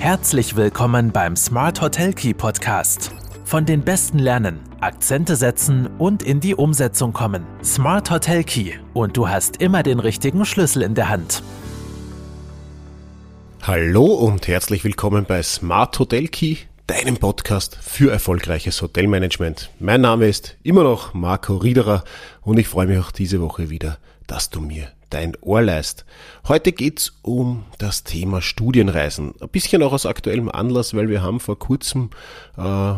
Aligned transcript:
Herzlich 0.00 0.56
willkommen 0.56 1.12
beim 1.12 1.36
Smart 1.36 1.82
Hotel 1.82 2.14
Key 2.14 2.32
Podcast. 2.32 3.12
Von 3.44 3.66
den 3.66 3.82
Besten 3.82 4.18
lernen, 4.18 4.60
Akzente 4.80 5.36
setzen 5.36 5.88
und 5.98 6.22
in 6.22 6.40
die 6.40 6.54
Umsetzung 6.54 7.12
kommen. 7.12 7.44
Smart 7.62 8.10
Hotel 8.10 8.42
Key 8.42 8.72
und 8.94 9.18
du 9.18 9.28
hast 9.28 9.58
immer 9.58 9.82
den 9.82 10.00
richtigen 10.00 10.46
Schlüssel 10.46 10.80
in 10.80 10.94
der 10.94 11.10
Hand. 11.10 11.42
Hallo 13.60 14.06
und 14.06 14.48
herzlich 14.48 14.84
willkommen 14.84 15.26
bei 15.26 15.42
Smart 15.42 15.98
Hotel 15.98 16.28
Key, 16.28 16.56
deinem 16.86 17.18
Podcast 17.18 17.76
für 17.82 18.10
erfolgreiches 18.10 18.80
Hotelmanagement. 18.80 19.68
Mein 19.80 20.00
Name 20.00 20.28
ist 20.28 20.56
immer 20.62 20.82
noch 20.82 21.12
Marco 21.12 21.56
Riederer 21.56 22.04
und 22.40 22.58
ich 22.58 22.68
freue 22.68 22.86
mich 22.86 22.98
auch 22.98 23.10
diese 23.10 23.42
Woche 23.42 23.68
wieder, 23.68 23.98
dass 24.26 24.48
du 24.48 24.62
mir 24.62 24.88
dein 25.10 25.36
Ohr 25.40 25.62
leist. 25.62 26.04
Heute 26.48 26.72
geht's 26.72 27.18
um 27.22 27.64
das 27.78 28.04
Thema 28.04 28.40
Studienreisen. 28.40 29.34
Ein 29.40 29.48
bisschen 29.48 29.82
auch 29.82 29.92
aus 29.92 30.06
aktuellem 30.06 30.48
Anlass, 30.48 30.94
weil 30.94 31.08
wir 31.08 31.22
haben 31.22 31.40
vor 31.40 31.58
kurzem 31.58 32.10
äh, 32.56 32.94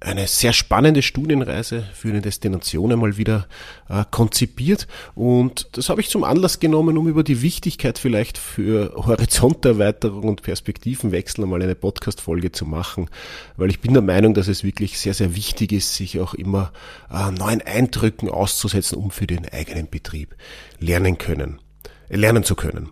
eine 0.00 0.28
sehr 0.28 0.52
spannende 0.52 1.02
Studienreise 1.02 1.84
für 1.92 2.08
eine 2.08 2.20
Destination 2.20 2.92
einmal 2.92 3.16
wieder 3.16 3.48
äh, 3.88 4.04
konzipiert 4.10 4.86
und 5.14 5.68
das 5.72 5.88
habe 5.88 6.00
ich 6.00 6.08
zum 6.08 6.22
Anlass 6.22 6.60
genommen, 6.60 6.96
um 6.96 7.08
über 7.08 7.24
die 7.24 7.42
Wichtigkeit 7.42 7.98
vielleicht 7.98 8.38
für 8.38 8.92
Horizonterweiterung 8.94 10.28
und 10.28 10.42
Perspektivenwechsel 10.42 11.44
einmal 11.44 11.62
eine 11.62 11.74
Podcast-Folge 11.74 12.52
zu 12.52 12.64
machen, 12.64 13.10
weil 13.56 13.70
ich 13.70 13.80
bin 13.80 13.92
der 13.92 14.02
Meinung, 14.02 14.34
dass 14.34 14.46
es 14.46 14.62
wirklich 14.62 14.98
sehr, 14.98 15.14
sehr 15.14 15.34
wichtig 15.34 15.72
ist, 15.72 15.96
sich 15.96 16.20
auch 16.20 16.34
immer 16.34 16.72
äh, 17.10 17.32
neuen 17.32 17.62
Eindrücken 17.62 18.28
auszusetzen, 18.28 18.98
um 18.98 19.10
für 19.10 19.26
den 19.26 19.48
eigenen 19.48 19.88
Betrieb 19.88 20.36
lernen 20.78 21.18
können, 21.18 21.60
äh, 22.08 22.16
lernen 22.16 22.44
zu 22.44 22.54
können. 22.54 22.90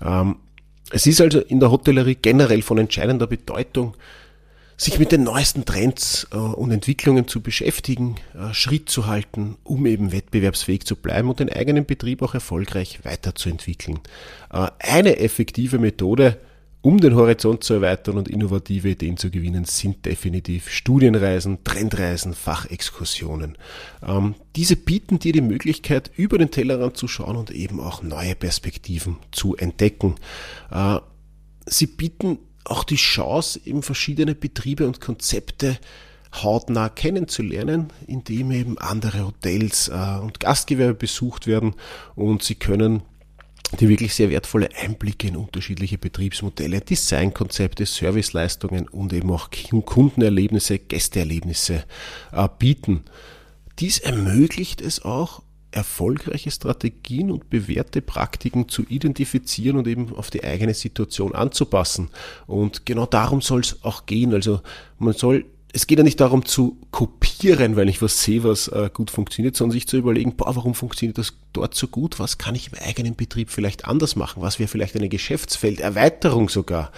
Ähm, 0.00 0.36
es 0.90 1.06
ist 1.06 1.20
also 1.20 1.40
in 1.40 1.58
der 1.58 1.72
Hotellerie 1.72 2.14
generell 2.14 2.62
von 2.62 2.78
entscheidender 2.78 3.26
Bedeutung, 3.26 3.96
sich 4.76 4.98
mit 4.98 5.12
den 5.12 5.22
neuesten 5.22 5.64
Trends 5.64 6.26
äh, 6.32 6.36
und 6.36 6.70
Entwicklungen 6.70 7.28
zu 7.28 7.40
beschäftigen, 7.40 8.16
äh, 8.34 8.52
Schritt 8.52 8.88
zu 8.88 9.06
halten, 9.06 9.56
um 9.62 9.86
eben 9.86 10.12
wettbewerbsfähig 10.12 10.84
zu 10.84 10.96
bleiben 10.96 11.28
und 11.28 11.40
den 11.40 11.50
eigenen 11.50 11.86
Betrieb 11.86 12.22
auch 12.22 12.34
erfolgreich 12.34 13.00
weiterzuentwickeln. 13.04 14.00
Äh, 14.52 14.68
eine 14.80 15.18
effektive 15.18 15.78
Methode, 15.78 16.38
um 16.82 17.00
den 17.00 17.14
Horizont 17.14 17.64
zu 17.64 17.74
erweitern 17.74 18.18
und 18.18 18.28
innovative 18.28 18.90
Ideen 18.90 19.16
zu 19.16 19.30
gewinnen, 19.30 19.64
sind 19.64 20.04
definitiv 20.04 20.68
Studienreisen, 20.68 21.64
Trendreisen, 21.64 22.34
Fachexkursionen. 22.34 23.56
Ähm, 24.06 24.34
diese 24.54 24.76
bieten 24.76 25.18
dir 25.18 25.32
die 25.32 25.40
Möglichkeit, 25.40 26.10
über 26.16 26.36
den 26.36 26.50
Tellerrand 26.50 26.96
zu 26.96 27.08
schauen 27.08 27.36
und 27.36 27.50
eben 27.50 27.80
auch 27.80 28.02
neue 28.02 28.34
Perspektiven 28.34 29.16
zu 29.30 29.56
entdecken. 29.56 30.16
sie 31.66 31.86
bieten 31.86 32.38
auch 32.64 32.84
die 32.84 32.96
Chance, 32.96 33.60
eben 33.64 33.82
verschiedene 33.82 34.34
Betriebe 34.34 34.86
und 34.86 35.00
Konzepte 35.00 35.78
hautnah 36.42 36.88
kennenzulernen, 36.88 37.92
indem 38.06 38.50
eben 38.50 38.78
andere 38.78 39.24
Hotels 39.26 39.88
äh, 39.88 40.18
und 40.20 40.40
Gastgewerbe 40.40 40.94
besucht 40.94 41.46
werden 41.46 41.74
und 42.16 42.42
sie 42.42 42.56
können 42.56 43.02
die 43.80 43.88
wirklich 43.88 44.14
sehr 44.14 44.30
wertvolle 44.30 44.68
Einblicke 44.76 45.26
in 45.26 45.36
unterschiedliche 45.36 45.98
Betriebsmodelle, 45.98 46.80
Designkonzepte, 46.80 47.86
Serviceleistungen 47.86 48.88
und 48.88 49.12
eben 49.12 49.30
auch 49.32 49.48
Kundenerlebnisse, 49.84 50.78
Gästeerlebnisse 50.78 51.84
äh, 52.32 52.48
bieten. 52.58 53.04
Dies 53.78 53.98
ermöglicht 53.98 54.80
es 54.80 55.02
auch, 55.02 55.42
erfolgreiche 55.74 56.50
Strategien 56.50 57.30
und 57.30 57.50
bewährte 57.50 58.00
Praktiken 58.00 58.68
zu 58.68 58.82
identifizieren 58.88 59.76
und 59.76 59.88
eben 59.88 60.14
auf 60.14 60.30
die 60.30 60.44
eigene 60.44 60.74
Situation 60.74 61.34
anzupassen. 61.34 62.10
Und 62.46 62.86
genau 62.86 63.06
darum 63.06 63.40
soll 63.40 63.60
es 63.60 63.82
auch 63.82 64.06
gehen. 64.06 64.32
Also 64.32 64.60
man 64.98 65.14
soll 65.14 65.46
es 65.76 65.88
geht 65.88 65.98
ja 65.98 66.04
nicht 66.04 66.20
darum 66.20 66.44
zu 66.44 66.78
kopieren, 66.92 67.74
weil 67.74 67.88
ich 67.88 68.00
was 68.00 68.22
sehe, 68.22 68.44
was 68.44 68.68
äh, 68.68 68.88
gut 68.94 69.10
funktioniert, 69.10 69.56
sondern 69.56 69.72
sich 69.72 69.88
zu 69.88 69.96
überlegen, 69.96 70.36
boah, 70.36 70.54
warum 70.54 70.72
funktioniert 70.72 71.18
das 71.18 71.34
dort 71.52 71.74
so 71.74 71.88
gut? 71.88 72.20
Was 72.20 72.38
kann 72.38 72.54
ich 72.54 72.70
im 72.72 72.78
eigenen 72.78 73.16
Betrieb 73.16 73.50
vielleicht 73.50 73.84
anders 73.84 74.14
machen? 74.14 74.40
Was 74.40 74.60
wäre 74.60 74.68
vielleicht 74.68 74.94
eine 74.94 75.08
Geschäftsfelderweiterung 75.08 76.48
sogar? 76.48 76.92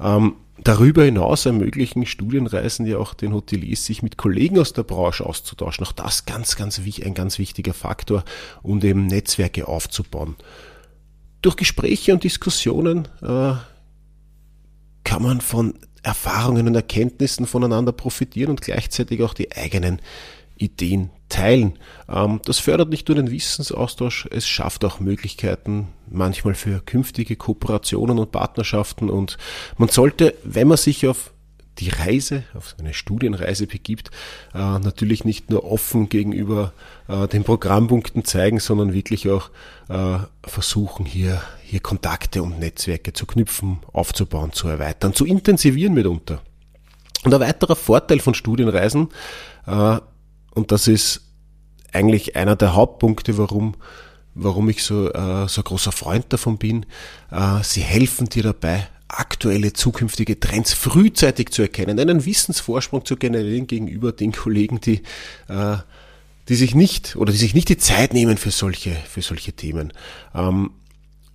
Ähm, 0.00 0.36
Darüber 0.62 1.04
hinaus 1.04 1.46
ermöglichen 1.46 2.06
Studienreisen 2.06 2.86
ja 2.86 2.98
auch 2.98 3.14
den 3.14 3.34
Hoteliers, 3.34 3.84
sich 3.84 4.02
mit 4.02 4.16
Kollegen 4.16 4.58
aus 4.58 4.72
der 4.72 4.84
Branche 4.84 5.26
auszutauschen. 5.26 5.84
Auch 5.84 5.92
das 5.92 6.26
ganz, 6.26 6.54
ganz 6.54 6.80
ein 7.04 7.14
ganz 7.14 7.38
wichtiger 7.38 7.74
Faktor, 7.74 8.24
um 8.62 8.80
eben 8.82 9.06
Netzwerke 9.06 9.66
aufzubauen. 9.66 10.36
Durch 11.42 11.56
Gespräche 11.56 12.12
und 12.12 12.22
Diskussionen 12.22 13.08
äh, 13.20 13.54
kann 15.02 15.22
man 15.22 15.40
von 15.40 15.74
Erfahrungen 16.04 16.68
und 16.68 16.74
Erkenntnissen 16.74 17.46
voneinander 17.46 17.92
profitieren 17.92 18.50
und 18.50 18.60
gleichzeitig 18.60 19.22
auch 19.22 19.34
die 19.34 19.52
eigenen 19.52 20.00
Ideen 20.56 21.10
teilen. 21.28 21.78
Ähm, 22.08 22.40
das 22.44 22.58
fördert 22.58 22.90
nicht 22.90 23.08
nur 23.08 23.16
den 23.16 23.30
Wissensaustausch, 23.30 24.28
es 24.30 24.46
schafft 24.46 24.84
auch 24.84 25.00
Möglichkeiten 25.00 25.88
manchmal 26.08 26.54
für 26.54 26.80
künftige 26.80 27.36
Kooperationen 27.36 28.18
und 28.18 28.32
Partnerschaften 28.32 29.10
und 29.10 29.36
man 29.78 29.88
sollte, 29.88 30.34
wenn 30.44 30.68
man 30.68 30.76
sich 30.76 31.06
auf 31.06 31.32
die 31.78 31.88
Reise, 31.88 32.44
auf 32.54 32.76
eine 32.78 32.94
Studienreise 32.94 33.66
begibt, 33.66 34.10
äh, 34.54 34.58
natürlich 34.58 35.24
nicht 35.24 35.50
nur 35.50 35.64
offen 35.64 36.08
gegenüber 36.08 36.72
äh, 37.08 37.26
den 37.26 37.42
Programmpunkten 37.42 38.24
zeigen, 38.24 38.60
sondern 38.60 38.92
wirklich 38.92 39.28
auch 39.28 39.50
äh, 39.88 40.18
versuchen, 40.44 41.04
hier, 41.04 41.42
hier 41.64 41.80
Kontakte 41.80 42.44
und 42.44 42.60
Netzwerke 42.60 43.12
zu 43.12 43.26
knüpfen, 43.26 43.78
aufzubauen, 43.92 44.52
zu 44.52 44.68
erweitern, 44.68 45.14
zu 45.14 45.26
intensivieren 45.26 45.94
mitunter. 45.94 46.42
Und 47.24 47.34
ein 47.34 47.40
weiterer 47.40 47.74
Vorteil 47.74 48.20
von 48.20 48.34
Studienreisen 48.34 49.08
und 50.54 50.72
das 50.72 50.88
ist 50.88 51.22
eigentlich 51.92 52.36
einer 52.36 52.56
der 52.56 52.74
Hauptpunkte, 52.74 53.38
warum, 53.38 53.76
warum 54.34 54.68
ich 54.68 54.82
so, 54.82 55.10
äh, 55.12 55.48
so 55.48 55.60
ein 55.60 55.64
großer 55.64 55.92
Freund 55.92 56.26
davon 56.32 56.58
bin. 56.58 56.86
Äh, 57.30 57.62
sie 57.62 57.80
helfen 57.80 58.28
dir 58.28 58.42
dabei, 58.42 58.88
aktuelle 59.08 59.72
zukünftige 59.72 60.40
Trends 60.40 60.72
frühzeitig 60.72 61.50
zu 61.50 61.62
erkennen, 61.62 61.98
einen 62.00 62.24
Wissensvorsprung 62.24 63.04
zu 63.04 63.16
generieren 63.16 63.66
gegenüber 63.66 64.12
den 64.12 64.32
Kollegen, 64.32 64.80
die, 64.80 65.02
äh, 65.48 65.76
die 66.48 66.56
sich 66.56 66.74
nicht 66.74 67.16
oder 67.16 67.32
die 67.32 67.38
sich 67.38 67.54
nicht 67.54 67.68
die 67.68 67.78
Zeit 67.78 68.12
nehmen 68.12 68.36
für 68.36 68.50
solche, 68.50 68.90
für 68.90 69.22
solche 69.22 69.52
Themen. 69.52 69.92
Ähm, 70.34 70.70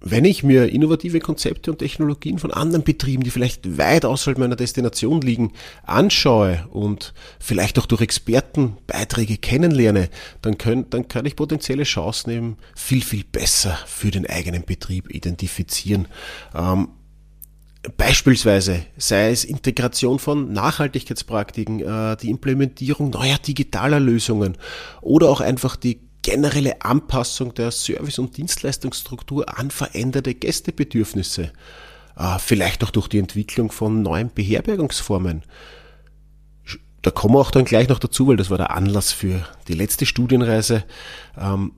wenn 0.02 0.26
ich 0.26 0.44
mir 0.44 0.70
innovative 0.70 1.20
Konzepte 1.20 1.72
und 1.72 1.80
Technologien 1.80 2.40
von 2.40 2.52
anderen 2.52 2.84
Betrieben, 2.84 3.24
die 3.24 3.32
vielleicht 3.32 3.78
weit 3.78 4.06
außerhalb 4.06 4.38
meiner 4.38 4.56
Destination 4.56 5.22
liegen, 5.22 5.52
anschaue 5.84 6.66
und 6.72 7.14
vielleicht 7.40 7.78
auch 7.80 7.86
durch 7.86 8.02
Expertenbeiträge 8.02 9.38
kennenlerne, 9.38 10.10
dann, 10.42 10.58
können, 10.58 10.90
dann 10.90 11.08
kann 11.08 11.26
ich 11.26 11.36
potenzielle 11.36 11.84
Chancen 11.84 12.30
eben 12.32 12.58
viel, 12.76 13.04
viel 13.04 13.24
besser 13.24 13.78
für 13.86 14.12
den 14.12 14.26
eigenen 14.26 14.64
Betrieb 14.64 15.14
identifizieren. 15.14 16.08
Ähm, 16.56 16.90
Beispielsweise 17.96 18.82
sei 18.98 19.32
es 19.32 19.46
Integration 19.46 20.20
von 20.20 20.52
Nachhaltigkeitspraktiken, 20.52 21.80
äh, 21.80 22.18
die 22.18 22.30
Implementierung 22.30 23.10
neuer 23.10 23.38
digitaler 23.38 24.02
Lösungen 24.02 24.58
oder 25.00 25.30
auch 25.30 25.40
einfach 25.40 25.78
die 25.78 26.02
generelle 26.30 26.82
Anpassung 26.84 27.56
der 27.56 27.72
Service- 27.72 28.20
und 28.20 28.38
Dienstleistungsstruktur 28.38 29.58
an 29.58 29.72
veränderte 29.72 30.36
Gästebedürfnisse, 30.36 31.52
äh, 32.18 32.40
vielleicht 32.40 32.84
auch 32.84 32.92
durch 32.92 33.08
die 33.08 33.18
Entwicklung 33.18 33.72
von 33.72 34.04
neuen 34.04 34.30
Beherbergungsformen. 34.30 35.42
Da 37.02 37.10
kommen 37.12 37.34
wir 37.34 37.40
auch 37.40 37.50
dann 37.50 37.66
gleich 37.66 37.90
noch 37.90 37.98
dazu, 37.98 38.28
weil 38.28 38.38
das 38.38 38.52
war 38.52 38.58
der 38.58 38.76
Anlass 38.76 39.12
für 39.12 39.48
die 39.68 39.74
letzte 39.74 40.06
Studienreise. 40.06 40.84
Ähm, 41.36 41.72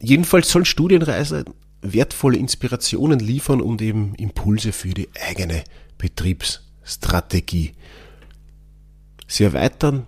jedenfalls 0.00 0.50
sollen 0.50 0.66
Studienreisen 0.66 1.44
wertvolle 1.82 2.38
Inspirationen 2.38 3.18
liefern 3.18 3.60
und 3.60 3.82
eben 3.82 4.14
Impulse 4.14 4.72
für 4.72 4.90
die 4.90 5.08
eigene 5.28 5.64
Betriebsstrategie. 5.98 7.72
Sie 9.26 9.44
erweitern 9.44 10.06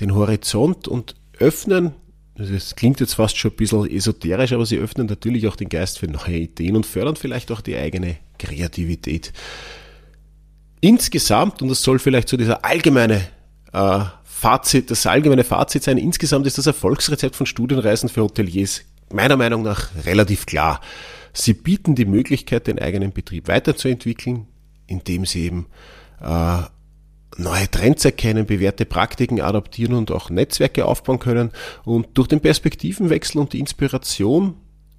den 0.00 0.14
Horizont 0.14 0.88
und 0.88 1.14
öffnen 1.38 1.94
das 2.36 2.74
klingt 2.74 3.00
jetzt 3.00 3.14
fast 3.14 3.36
schon 3.36 3.52
ein 3.52 3.56
bisschen 3.56 3.88
esoterisch, 3.88 4.52
aber 4.52 4.66
sie 4.66 4.78
öffnen 4.78 5.06
natürlich 5.06 5.46
auch 5.46 5.56
den 5.56 5.68
Geist 5.68 5.98
für 5.98 6.08
neue 6.08 6.36
Ideen 6.36 6.76
und 6.76 6.86
fördern 6.86 7.16
vielleicht 7.16 7.52
auch 7.52 7.60
die 7.60 7.76
eigene 7.76 8.16
Kreativität. 8.38 9.32
Insgesamt, 10.80 11.62
und 11.62 11.68
das 11.68 11.82
soll 11.82 11.98
vielleicht 11.98 12.28
so 12.28 12.36
dieser 12.36 12.64
allgemeine 12.64 13.22
äh, 13.72 14.00
Fazit, 14.24 14.90
das 14.90 15.06
allgemeine 15.06 15.44
Fazit 15.44 15.84
sein, 15.84 15.96
insgesamt 15.96 16.46
ist 16.46 16.58
das 16.58 16.66
Erfolgsrezept 16.66 17.36
von 17.36 17.46
Studienreisen 17.46 18.08
für 18.08 18.22
Hoteliers 18.22 18.82
meiner 19.12 19.36
Meinung 19.36 19.62
nach 19.62 19.90
relativ 20.04 20.44
klar. 20.44 20.80
Sie 21.32 21.54
bieten 21.54 21.94
die 21.94 22.04
Möglichkeit, 22.04 22.66
den 22.66 22.78
eigenen 22.78 23.12
Betrieb 23.12 23.48
weiterzuentwickeln, 23.48 24.46
indem 24.86 25.24
sie 25.24 25.46
eben 25.46 25.66
äh, 26.20 26.62
neue 27.36 27.70
Trends 27.70 28.04
erkennen, 28.04 28.46
bewährte 28.46 28.84
Praktiken 28.84 29.40
adaptieren 29.40 29.94
und 29.94 30.10
auch 30.10 30.30
Netzwerke 30.30 30.86
aufbauen 30.86 31.18
können. 31.18 31.50
Und 31.84 32.06
durch 32.14 32.28
den 32.28 32.40
Perspektivenwechsel 32.40 33.40
und 33.40 33.52
die 33.52 33.60
Inspiration 33.60 34.54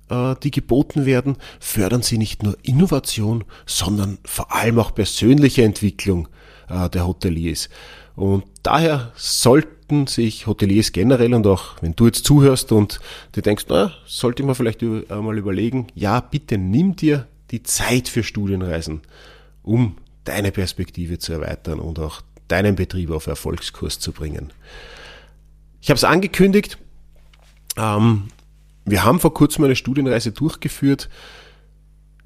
äh, 0.09 0.35
die 0.43 0.51
geboten 0.51 1.05
werden, 1.05 1.37
fördern 1.59 2.01
sie 2.01 2.17
nicht 2.17 2.43
nur 2.43 2.57
Innovation, 2.63 3.43
sondern 3.65 4.17
vor 4.25 4.53
allem 4.53 4.79
auch 4.79 4.93
persönliche 4.93 5.63
Entwicklung 5.63 6.27
äh, 6.69 6.89
der 6.89 7.07
Hoteliers. 7.07 7.69
Und 8.15 8.45
daher 8.63 9.11
sollten 9.15 10.07
sich 10.07 10.47
Hoteliers 10.47 10.91
generell 10.91 11.33
und 11.33 11.45
auch 11.47 11.75
wenn 11.81 11.95
du 11.95 12.05
jetzt 12.05 12.25
zuhörst 12.25 12.71
und 12.71 12.99
du 13.33 13.41
denkst, 13.41 13.65
na, 13.69 13.91
sollte 14.05 14.41
ich 14.41 14.47
mir 14.47 14.55
vielleicht 14.55 14.81
einmal 14.83 15.37
überlegen, 15.37 15.87
ja, 15.95 16.21
bitte 16.21 16.57
nimm 16.57 16.95
dir 16.95 17.27
die 17.51 17.63
Zeit 17.63 18.07
für 18.07 18.23
Studienreisen, 18.23 19.01
um 19.63 19.97
deine 20.25 20.51
Perspektive 20.51 21.19
zu 21.19 21.33
erweitern 21.33 21.79
und 21.79 21.99
auch 21.99 22.21
deinen 22.47 22.75
Betrieb 22.75 23.11
auf 23.11 23.27
Erfolgskurs 23.27 23.99
zu 23.99 24.11
bringen. 24.11 24.51
Ich 25.81 25.89
habe 25.89 25.97
es 25.97 26.03
angekündigt, 26.03 26.77
ähm, 27.77 28.27
wir 28.85 29.03
haben 29.03 29.19
vor 29.19 29.33
kurzem 29.33 29.63
eine 29.63 29.75
Studienreise 29.75 30.31
durchgeführt, 30.31 31.09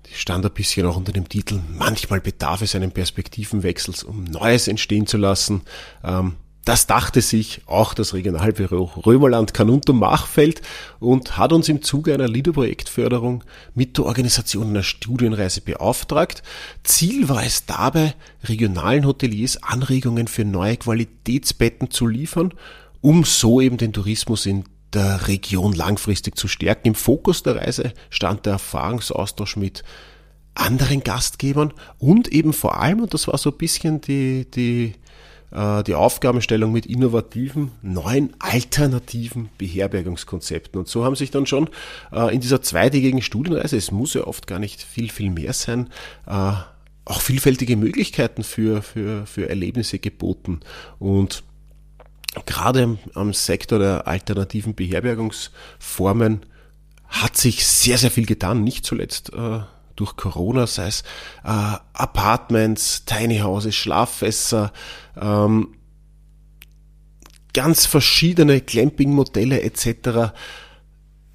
die 0.08 0.14
stand 0.14 0.46
ein 0.46 0.52
bisschen 0.52 0.86
auch 0.86 0.98
unter 0.98 1.12
dem 1.12 1.30
Titel 1.30 1.60
Manchmal 1.78 2.20
bedarf 2.20 2.62
es 2.62 2.76
einen 2.76 2.92
Perspektivenwechsels, 2.92 4.04
um 4.04 4.24
Neues 4.24 4.68
entstehen 4.68 5.06
zu 5.06 5.18
lassen. 5.18 5.62
Ähm, 6.04 6.36
das 6.66 6.88
dachte 6.88 7.22
sich 7.22 7.62
auch 7.66 7.94
das 7.94 8.14
Regionalbüro 8.14 8.84
Römerland 9.06 9.54
Kanuntum 9.54 10.00
Machfeld 10.00 10.62
und 11.00 11.38
hat 11.38 11.54
uns 11.54 11.70
im 11.70 11.82
Zuge 11.82 12.14
einer 12.14 12.28
LIDO-Projektförderung 12.28 13.44
mit 13.74 13.98
der 13.98 14.06
Organisation 14.06 14.70
einer 14.70 14.84
Studienreise 14.84 15.62
beauftragt. 15.62 16.44
Ziel 16.84 17.30
war 17.30 17.44
es 17.44 17.66
dabei, 17.66 18.14
regionalen 18.44 19.06
Hoteliers 19.06 19.64
Anregungen 19.64 20.28
für 20.28 20.46
neue 20.46 20.78
Qualitätsbetten 20.78 21.92
zu 21.92 22.06
liefern, 22.08 22.54
um 23.02 23.24
so 23.24 23.62
eben 23.62 23.78
den 23.78 23.94
Tourismus 23.94 24.46
in 24.46 24.66
der 24.94 25.28
Region 25.28 25.74
langfristig 25.74 26.38
zu 26.38 26.48
stärken. 26.48 26.90
Im 26.90 26.96
Fokus 26.96 27.44
der 27.44 27.56
Reise 27.56 27.94
stand 28.10 28.46
der 28.46 28.54
Erfahrungsaustausch 28.54 29.56
mit 29.56 29.84
anderen 30.56 31.04
Gastgebern 31.04 31.74
und 31.98 32.28
eben 32.28 32.54
vor 32.54 32.80
allem, 32.80 33.02
und 33.02 33.14
das 33.14 33.28
war 33.28 33.38
so 33.38 33.52
ein 33.52 33.58
bisschen 33.58 34.02
die, 34.02 34.50
die, 34.50 34.94
äh, 35.52 35.84
die 35.84 35.96
Aufgabenstellung 35.96 36.72
mit 36.72 36.86
innovativen, 36.86 37.72
neuen, 37.82 38.36
alternativen 38.40 39.50
Beherbergungskonzepten. 39.58 40.80
Und 40.80 40.88
so 40.88 41.06
haben 41.06 41.16
sich 41.16 41.32
dann 41.32 41.46
schon 41.46 41.70
äh, 42.12 42.34
in 42.34 42.42
dieser 42.42 42.62
zweitägigen 42.62 43.22
Studienreise, 43.22 43.78
es 43.78 43.92
muss 43.92 44.14
ja 44.14 44.26
oft 44.26 44.48
gar 44.48 44.60
nicht 44.60 44.82
viel, 44.82 45.10
viel 45.10 45.30
mehr 45.30 45.54
sein, 45.54 45.90
äh, 46.28 46.54
auch 47.06 47.22
vielfältige 47.22 47.76
Möglichkeiten 47.76 48.44
für, 48.44 48.82
für, 48.82 49.26
für 49.26 49.50
Erlebnisse 49.50 49.98
geboten. 49.98 50.60
Und 51.00 51.44
gerade 52.46 53.00
am 53.16 53.34
Sektor 53.34 53.80
der 53.80 54.08
alternativen 54.08 54.76
Beherbergungsformen 54.76 56.42
hat 57.08 57.36
sich 57.38 57.66
sehr, 57.66 57.98
sehr 57.98 58.12
viel 58.12 58.28
getan, 58.28 58.64
nicht 58.64 58.86
zuletzt 58.86 59.32
durch 60.00 60.16
Corona, 60.16 60.68
sei 60.68 60.88
es 60.88 61.02
äh, 61.44 61.76
Apartments, 61.94 63.06
Tiny 63.06 63.40
Houses, 63.40 63.76
Schlaffässer, 63.76 64.72
ähm, 65.20 65.76
ganz 67.54 67.86
verschiedene 67.86 68.62
Clamping-Modelle 68.62 69.62
etc. 69.62 70.34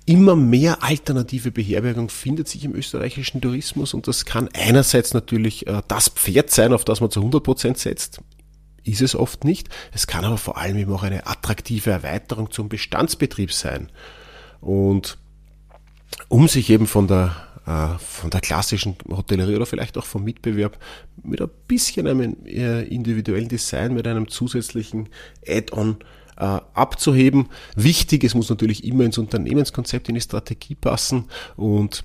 Immer 0.07 0.37
mehr 0.37 0.83
alternative 0.83 1.51
Beherbergung 1.51 2.09
findet 2.09 2.49
sich 2.49 2.65
im 2.65 2.75
österreichischen 2.75 3.41
Tourismus 3.41 3.95
und 3.95 4.07
das 4.09 4.25
kann 4.25 4.49
einerseits 4.55 5.15
natürlich 5.15 5.67
äh, 5.67 5.83
das 5.89 6.09
Pferd 6.09 6.51
sein, 6.51 6.73
auf 6.73 6.85
das 6.85 7.01
man 7.01 7.11
zu 7.11 7.21
100 7.21 7.43
Prozent 7.43 7.79
setzt, 7.79 8.21
ist 8.85 9.03
es 9.03 9.15
oft 9.15 9.45
nicht. 9.45 9.69
Es 9.93 10.07
kann 10.07 10.25
aber 10.25 10.39
vor 10.39 10.59
allem 10.59 10.77
eben 10.77 10.93
auch 10.93 11.03
eine 11.03 11.27
attraktive 11.27 11.91
Erweiterung 11.91 12.51
zum 12.51 12.69
Bestandsbetrieb 12.69 13.53
sein. 13.53 13.91
Und 14.61 15.19
um 16.29 16.49
sich 16.49 16.71
eben 16.71 16.87
von 16.87 17.09
der, 17.09 17.35
von 17.65 18.31
der 18.31 18.41
klassischen 18.41 18.97
Hotellerie 19.09 19.57
oder 19.57 19.65
vielleicht 19.65 19.97
auch 19.97 20.05
vom 20.05 20.23
Mitbewerb 20.23 20.79
mit 21.23 21.41
ein 21.41 21.49
bisschen 21.67 22.07
einem 22.07 22.37
äh, 22.45 22.83
individuellen 22.83 23.49
Design, 23.49 23.95
mit 23.95 24.07
einem 24.07 24.29
zusätzlichen 24.29 25.09
Add-on 25.47 25.97
äh, 26.37 26.61
abzuheben. 26.75 27.49
Wichtig, 27.75 28.25
es 28.25 28.35
muss 28.35 28.51
natürlich 28.51 28.85
immer 28.85 29.05
ins 29.05 29.19
Unternehmenskonzept, 29.19 30.09
in 30.09 30.17
die 30.17 30.21
Strategie 30.21 30.75
passen 30.75 31.25
und 31.57 32.05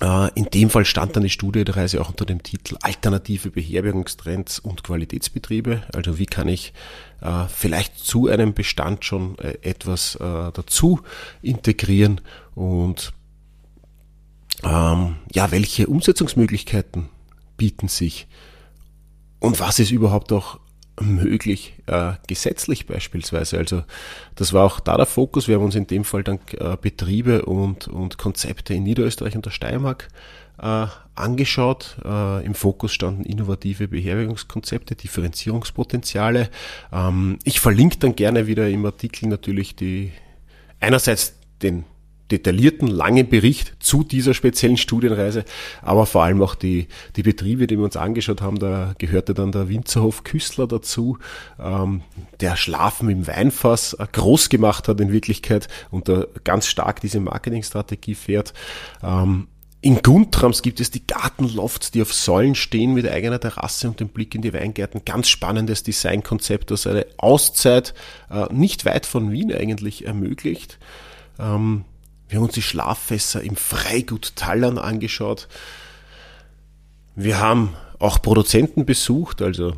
äh, 0.00 0.30
in 0.34 0.44
dem 0.46 0.68
Fall 0.68 0.84
stand 0.84 1.16
dann 1.16 1.22
die 1.22 1.30
Studie 1.30 1.64
der 1.64 1.76
Reise 1.76 2.00
auch 2.00 2.10
unter 2.10 2.26
dem 2.26 2.42
Titel 2.42 2.76
Alternative 2.82 3.50
Beherbergungstrends 3.50 4.58
und 4.58 4.84
Qualitätsbetriebe. 4.84 5.84
Also 5.94 6.18
wie 6.18 6.26
kann 6.26 6.48
ich 6.48 6.72
äh, 7.20 7.44
vielleicht 7.48 7.98
zu 7.98 8.28
einem 8.28 8.52
Bestand 8.52 9.04
schon 9.04 9.38
äh, 9.38 9.58
etwas 9.62 10.18
dazu 10.18 11.00
integrieren 11.40 12.20
und 12.54 13.12
ähm, 14.64 15.16
ja, 15.32 15.50
welche 15.50 15.86
Umsetzungsmöglichkeiten 15.86 17.08
bieten 17.56 17.88
sich 17.88 18.26
und 19.40 19.60
was 19.60 19.78
ist 19.78 19.90
überhaupt 19.90 20.32
auch 20.32 20.58
möglich, 21.00 21.74
äh, 21.86 22.12
gesetzlich 22.26 22.86
beispielsweise. 22.86 23.58
Also 23.58 23.84
das 24.34 24.52
war 24.52 24.64
auch 24.64 24.80
da 24.80 24.96
der 24.96 25.06
Fokus. 25.06 25.48
Wir 25.48 25.56
haben 25.56 25.64
uns 25.64 25.74
in 25.74 25.86
dem 25.86 26.04
Fall 26.04 26.24
dann 26.24 26.40
äh, 26.58 26.76
Betriebe 26.80 27.44
und, 27.44 27.88
und 27.88 28.18
Konzepte 28.18 28.74
in 28.74 28.82
Niederösterreich 28.82 29.36
und 29.36 29.46
der 29.46 29.50
Steiermark 29.50 30.08
äh, 30.60 30.86
angeschaut. 31.14 31.96
Äh, 32.04 32.44
Im 32.44 32.54
Fokus 32.54 32.92
standen 32.92 33.24
innovative 33.24 33.88
Beherbergungskonzepte, 33.88 34.96
Differenzierungspotenziale. 34.96 36.50
Ähm, 36.92 37.38
ich 37.44 37.60
verlinke 37.60 37.98
dann 37.98 38.16
gerne 38.16 38.46
wieder 38.46 38.68
im 38.68 38.84
Artikel 38.84 39.28
natürlich 39.28 39.76
die 39.76 40.12
einerseits 40.80 41.34
den 41.62 41.84
detaillierten, 42.30 42.88
langen 42.88 43.28
Bericht 43.28 43.74
zu 43.80 44.04
dieser 44.04 44.34
speziellen 44.34 44.76
Studienreise, 44.76 45.44
aber 45.82 46.06
vor 46.06 46.24
allem 46.24 46.42
auch 46.42 46.54
die, 46.54 46.88
die 47.16 47.22
Betriebe, 47.22 47.66
die 47.66 47.76
wir 47.76 47.84
uns 47.84 47.96
angeschaut 47.96 48.42
haben, 48.42 48.58
da 48.58 48.94
gehörte 48.98 49.34
dann 49.34 49.52
der 49.52 49.68
Winzerhof 49.68 50.24
Küstler 50.24 50.66
dazu, 50.66 51.18
ähm, 51.58 52.02
der 52.40 52.56
Schlafen 52.56 53.08
im 53.08 53.26
Weinfass 53.26 53.94
äh, 53.94 54.06
groß 54.10 54.48
gemacht 54.48 54.88
hat 54.88 55.00
in 55.00 55.12
Wirklichkeit 55.12 55.68
und 55.90 56.08
da 56.08 56.26
ganz 56.44 56.66
stark 56.66 57.00
diese 57.00 57.20
Marketingstrategie 57.20 58.14
fährt. 58.14 58.52
Ähm, 59.02 59.48
in 59.80 60.02
Guntrams 60.02 60.62
gibt 60.62 60.80
es 60.80 60.90
die 60.90 61.06
Gartenlofts, 61.06 61.92
die 61.92 62.02
auf 62.02 62.12
Säulen 62.12 62.56
stehen 62.56 62.94
mit 62.94 63.06
eigener 63.06 63.38
Terrasse 63.38 63.88
und 63.88 64.00
dem 64.00 64.08
Blick 64.08 64.34
in 64.34 64.42
die 64.42 64.52
Weingärten. 64.52 65.04
Ganz 65.04 65.28
spannendes 65.28 65.84
Designkonzept, 65.84 66.72
das 66.72 66.86
eine 66.88 67.06
Auszeit 67.16 67.94
äh, 68.28 68.52
nicht 68.52 68.84
weit 68.84 69.06
von 69.06 69.30
Wien 69.30 69.52
eigentlich 69.52 70.04
ermöglicht. 70.04 70.78
Ähm, 71.38 71.84
wir 72.28 72.38
haben 72.38 72.44
uns 72.44 72.54
die 72.54 72.62
Schlaffässer 72.62 73.42
im 73.42 73.56
Freigut 73.56 74.36
Tallern 74.36 74.78
angeschaut. 74.78 75.48
Wir 77.14 77.38
haben 77.40 77.74
auch 77.98 78.20
Produzenten 78.22 78.84
besucht, 78.84 79.42
also 79.42 79.74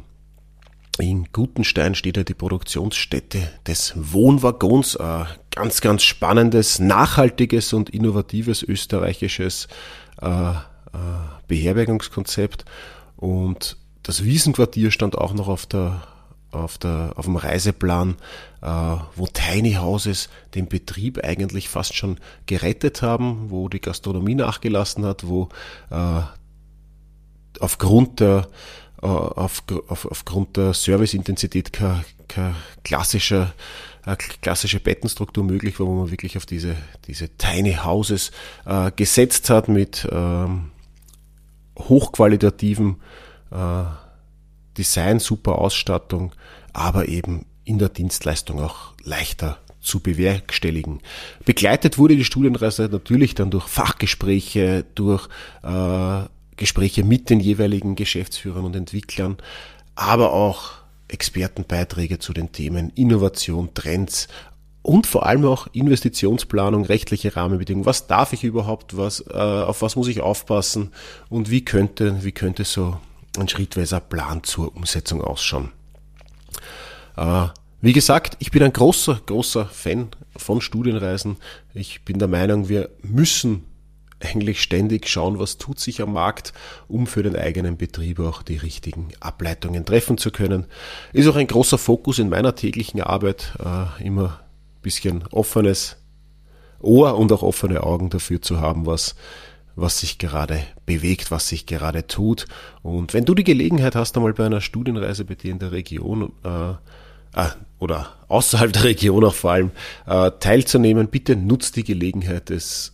in 0.99 1.29
Gutenstein 1.33 1.95
steht 1.95 2.17
ja 2.17 2.25
die 2.25 2.35
Produktionsstätte 2.35 3.51
des 3.67 3.95
Wohnwaggons, 3.97 4.97
ein 4.97 5.27
ganz, 5.51 5.81
ganz 5.81 6.03
spannendes, 6.03 6.79
nachhaltiges 6.79 7.73
und 7.73 7.89
innovatives 7.89 8.63
österreichisches 8.63 9.69
äh, 10.21 10.51
äh, 10.51 10.57
Beherbergungskonzept. 11.49 12.65
Und 13.17 13.79
das 14.03 14.25
Wiesenquartier 14.25 14.91
stand 14.91 15.17
auch 15.17 15.33
noch 15.33 15.49
auf 15.49 15.65
der 15.67 16.03
auf, 16.51 16.79
der, 16.79 17.13
auf 17.17 17.25
dem 17.27 17.37
Reiseplan, 17.37 18.17
äh, 18.63 18.67
wo 19.17 19.27
Tiny 19.27 19.75
Houses 19.75 20.29
den 20.55 20.69
Betrieb 20.69 21.25
eigentlich 21.25 21.69
fast 21.69 21.95
schon 21.95 22.19
gerettet 22.47 23.03
haben, 23.03 23.51
wo 23.51 23.69
die 23.69 23.81
Gastronomie 23.81 24.35
nachgelassen 24.35 25.05
hat, 25.05 25.27
wo 25.27 25.49
äh, 25.91 26.21
aufgrund 27.61 28.21
der 28.21 28.49
äh, 29.03 29.07
auf, 29.07 29.63
auf, 29.89 30.07
aufgrund 30.07 30.57
der 30.57 30.75
Serviceintensität 30.75 31.73
kein, 31.73 32.05
kein 32.29 32.55
klassischer 32.85 33.55
äh, 34.07 34.17
klassische 34.17 34.81
Bettenstruktur 34.81 35.45
möglich 35.45 35.79
war, 35.79 35.87
wo 35.87 35.95
man 35.95 36.11
wirklich 36.11 36.37
auf 36.37 36.47
diese, 36.47 36.77
diese 37.07 37.29
Tiny 37.37 37.75
Houses 37.85 38.31
äh, 38.65 38.91
gesetzt 38.95 39.51
hat 39.51 39.69
mit 39.69 40.09
ähm, 40.11 40.71
hochqualitativen 41.79 42.97
äh, 43.51 43.85
Design, 44.81 45.19
super 45.19 45.59
Ausstattung, 45.59 46.33
aber 46.73 47.09
eben 47.09 47.45
in 47.65 47.79
der 47.79 47.91
Dienstleistung 47.91 48.61
auch 48.61 48.95
leichter 49.05 49.59
zu 49.83 50.01
bewerkstelligen. 50.01 51.01
Begleitet 51.45 51.99
wurde 51.99 52.17
die 52.17 52.25
Studienreise 52.25 52.89
natürlich 52.91 53.35
dann 53.35 53.51
durch 53.51 53.67
Fachgespräche, 53.69 54.87
durch 54.95 55.29
äh, 55.63 56.23
Gespräche 56.57 57.05
mit 57.05 57.29
den 57.29 57.41
jeweiligen 57.41 57.95
Geschäftsführern 57.95 58.65
und 58.65 58.75
Entwicklern, 58.75 59.37
aber 59.95 60.33
auch 60.33 60.73
Expertenbeiträge 61.09 62.19
zu 62.19 62.33
den 62.33 62.53
Themen 62.53 62.91
Innovation, 62.95 63.75
Trends 63.75 64.29
und 64.83 65.07
vor 65.07 65.27
allem 65.27 65.45
auch 65.45 65.67
Investitionsplanung, 65.73 66.85
rechtliche 66.87 67.37
Rahmenbedingungen. 67.37 67.87
Was 67.87 68.07
darf 68.07 68.33
ich 68.33 68.45
überhaupt, 68.45 68.97
was, 68.97 69.21
äh, 69.29 69.35
auf 69.35 69.83
was 69.83 69.97
muss 69.97 70.09
ich 70.09 70.23
aufpassen 70.23 70.91
und 71.29 71.51
wie 71.51 71.65
könnte, 71.65 72.25
wie 72.25 72.33
könnte 72.33 72.65
so 72.65 72.99
ein 73.39 73.49
schrittweiser 73.49 74.01
Plan 74.01 74.43
zur 74.45 74.75
Umsetzung 74.77 75.23
ausschauen. 75.23 75.73
Äh, 77.17 77.49
Wie 77.81 77.93
gesagt, 77.93 78.37
ich 78.41 78.51
bin 78.51 78.63
ein 78.63 78.73
großer, 78.73 79.21
großer 79.25 79.67
Fan 79.67 80.09
von 80.37 80.61
Studienreisen. 80.61 81.37
Ich 81.73 82.05
bin 82.05 82.19
der 82.19 82.29
Meinung, 82.29 82.69
wir 82.69 82.91
müssen 83.03 83.65
eigentlich 84.23 84.61
ständig 84.61 85.09
schauen, 85.09 85.39
was 85.39 85.57
tut 85.57 85.81
sich 85.81 86.03
am 86.03 86.13
Markt, 86.13 86.53
um 86.89 87.07
für 87.07 87.23
den 87.23 87.37
eigenen 87.37 87.79
Betrieb 87.79 88.21
auch 88.21 88.43
die 88.43 88.59
richtigen 88.59 89.09
Ableitungen 89.21 89.87
treffen 89.87 90.19
zu 90.19 90.31
können. 90.31 90.67
Ist 91.15 91.27
auch 91.27 91.37
ein 91.37 91.47
großer 91.47 91.79
Fokus 91.79 92.19
in 92.19 92.29
meiner 92.29 92.55
täglichen 92.55 93.01
Arbeit, 93.01 93.55
äh, 93.65 94.05
immer 94.05 94.41
ein 94.41 94.83
bisschen 94.83 95.25
offenes 95.31 95.97
Ohr 96.81 97.17
und 97.17 97.33
auch 97.33 97.43
offene 97.43 97.83
Augen 97.83 98.11
dafür 98.11 98.43
zu 98.43 98.61
haben, 98.61 98.85
was 98.85 99.15
was 99.77 100.01
sich 100.01 100.19
gerade 100.19 100.63
bewegt, 100.87 101.31
was 101.31 101.49
sich 101.49 101.67
gerade 101.67 102.07
tut. 102.07 102.47
Und 102.83 103.15
wenn 103.15 103.25
du 103.25 103.35
die 103.35 103.45
Gelegenheit 103.45 103.95
hast, 103.95 104.17
einmal 104.17 104.35
bei 104.35 104.47
einer 104.47 104.61
Studienreise 104.61 105.25
bei 105.25 105.35
dir 105.35 105.51
in 105.51 105.59
der 105.59 105.73
Region 105.73 106.33
äh, 106.45 106.71
äh, 106.71 107.49
oder 107.79 108.15
außerhalb 108.29 108.73
der 108.73 108.85
Region 108.85 109.25
auch 109.25 109.35
vor 109.35 109.53
allem 109.53 109.71
äh, 110.07 110.31
teilzunehmen, 110.41 111.09
bitte 111.09 111.37
nutzt 111.37 111.77
die 111.77 111.85
Gelegenheit. 111.85 112.51
Es 112.51 112.93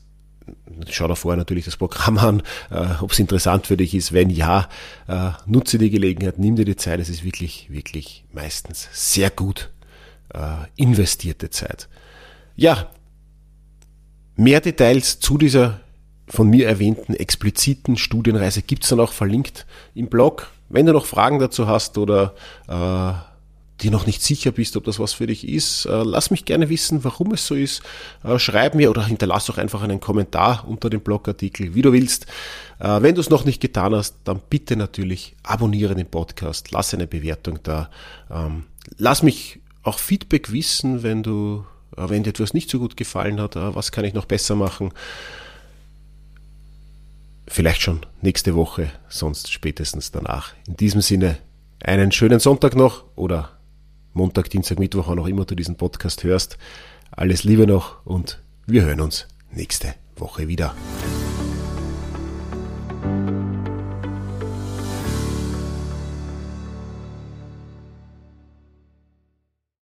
schau 0.91 1.09
dir 1.09 1.17
vorher 1.17 1.37
natürlich 1.37 1.65
das 1.65 1.77
Programm 1.77 2.19
an, 2.19 2.43
äh, 2.71 2.87
ob 3.01 3.13
es 3.13 3.19
interessant 3.19 3.67
für 3.67 3.77
dich 3.77 3.95
ist. 3.95 4.13
Wenn 4.13 4.31
ja, 4.31 4.69
äh, 5.09 5.31
nutze 5.47 5.79
die 5.79 5.91
Gelegenheit, 5.91 6.39
nimm 6.39 6.57
dir 6.57 6.65
die 6.65 6.77
Zeit. 6.77 7.01
Es 7.01 7.09
ist 7.09 7.25
wirklich, 7.25 7.69
wirklich 7.71 8.25
meistens 8.33 8.89
sehr 8.93 9.31
gut 9.31 9.71
äh, 10.35 10.67
investierte 10.77 11.51
Zeit. 11.51 11.89
Ja, 12.55 12.91
mehr 14.37 14.61
Details 14.61 15.21
zu 15.21 15.39
dieser 15.39 15.81
von 16.29 16.49
mir 16.49 16.67
erwähnten 16.67 17.15
expliziten 17.15 17.97
Studienreise 17.97 18.63
gibt's 18.63 18.89
dann 18.89 19.01
auch 19.01 19.13
verlinkt 19.13 19.67
im 19.95 20.09
Blog. 20.09 20.51
Wenn 20.69 20.87
du 20.87 20.93
noch 20.93 21.07
Fragen 21.07 21.39
dazu 21.39 21.69
hast 21.69 21.99
oder 21.99 22.35
äh, 22.69 23.13
dir 23.83 23.91
noch 23.91 24.07
nicht 24.07 24.23
sicher 24.23 24.53
bist, 24.53 24.77
ob 24.77 24.85
das 24.85 24.99
was 24.99 25.13
für 25.13 25.27
dich 25.27 25.47
ist, 25.47 25.85
äh, 25.87 26.03
lass 26.03 26.31
mich 26.31 26.45
gerne 26.45 26.69
wissen, 26.69 27.05
warum 27.05 27.33
es 27.33 27.47
so 27.47 27.55
ist. 27.55 27.83
Äh, 28.25 28.39
schreib 28.39 28.75
mir 28.75 28.91
oder 28.91 29.05
hinterlass 29.05 29.51
auch 29.51 29.59
einfach 29.59 29.83
einen 29.83 30.01
Kommentar 30.01 30.65
unter 30.67 30.91
dem 30.91 31.01
Blogartikel, 31.01 31.75
wie 31.75 31.83
du 31.83 31.93
willst. 31.93 32.27
Äh, 32.79 33.03
wenn 33.03 33.15
du 33.15 33.21
es 33.21 33.31
noch 33.31 33.45
nicht 33.45 33.61
getan 33.61 33.95
hast, 33.95 34.17
dann 34.25 34.41
bitte 34.51 34.77
natürlich 34.77 35.37
abonniere 35.43 35.95
den 35.95 36.07
Podcast, 36.07 36.73
lass 36.73 36.95
eine 36.95 37.07
Bewertung 37.07 37.61
da. 37.63 37.91
Ähm, 38.31 38.65
lass 38.97 39.23
mich 39.23 39.61
auch 39.83 39.99
Feedback 39.99 40.53
wissen, 40.53 41.03
wenn 41.03 41.23
du, 41.23 41.65
äh, 41.97 42.09
wenn 42.09 42.23
dir 42.23 42.31
etwas 42.31 42.55
nicht 42.55 42.71
so 42.71 42.79
gut 42.79 42.97
gefallen 42.97 43.41
hat, 43.41 43.57
äh, 43.57 43.75
was 43.75 43.93
kann 43.93 44.05
ich 44.05 44.15
noch 44.15 44.27
besser 44.27 44.57
machen. 44.57 44.93
Vielleicht 47.49 47.81
schon 47.81 48.05
nächste 48.23 48.55
Woche, 48.55 48.91
sonst 49.09 49.53
spätestens 49.53 50.11
danach. 50.11 50.53
In 50.67 50.77
diesem 50.77 51.01
Sinne, 51.01 51.39
einen 51.83 52.13
schönen 52.13 52.41
Sonntag 52.41 52.75
noch 52.75 53.05
oder 53.15 53.51
Montag, 54.13 54.51
Dienstag, 54.51 54.79
Mittwoch, 54.79 55.09
wann 55.09 55.19
auch 55.19 55.27
immer 55.27 55.45
du 55.45 55.55
diesen 55.55 55.77
Podcast 55.77 56.25
hörst. 56.25 56.59
Alles 57.11 57.45
Liebe 57.45 57.67
noch 57.67 58.05
und 58.05 58.43
wir 58.67 58.83
hören 58.83 59.01
uns 59.01 59.29
nächste 59.51 59.95
Woche 60.17 60.49
wieder. 60.49 60.75